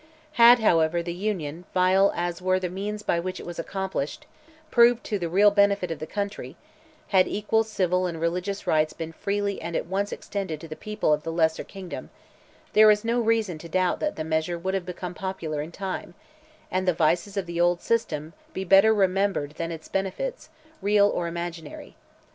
Had, 0.31 0.57
however, 0.57 1.03
the 1.03 1.13
Union, 1.13 1.65
vile 1.75 2.11
as 2.15 2.41
were 2.41 2.59
the 2.59 2.69
means 2.71 3.03
by 3.03 3.19
which 3.19 3.39
it 3.39 3.45
was 3.45 3.59
accomplished, 3.59 4.25
proved 4.71 5.03
to 5.03 5.19
the 5.19 5.29
real 5.29 5.51
benefit 5.51 5.91
of 5.91 5.99
the 5.99 6.07
country—had 6.07 7.27
equal 7.27 7.63
civil 7.63 8.07
and 8.07 8.19
religious 8.19 8.65
rights 8.65 8.93
been 8.93 9.11
freely 9.11 9.61
and 9.61 9.75
at 9.75 9.85
once 9.85 10.11
extended 10.11 10.59
to 10.59 10.67
the 10.67 10.75
people 10.75 11.13
of 11.13 11.21
the 11.21 11.31
lesser 11.31 11.63
kingdom—there 11.63 12.89
is 12.89 13.05
no 13.05 13.19
reason 13.21 13.59
to 13.59 13.69
doubt 13.69 13.99
that 13.99 14.15
the 14.15 14.23
measure 14.23 14.57
would 14.57 14.73
have 14.73 14.87
become 14.87 15.13
popular 15.13 15.61
in 15.61 15.71
time, 15.71 16.15
and 16.71 16.87
the 16.87 16.95
vices 16.95 17.37
of 17.37 17.45
the 17.45 17.61
old 17.61 17.79
system 17.79 18.33
be 18.53 18.63
better 18.63 18.95
remembered 18.95 19.51
than 19.57 19.71
its 19.71 19.87
benefits, 19.87 20.49
real 20.81 21.07
or 21.09 21.27
imaginary. 21.27 21.95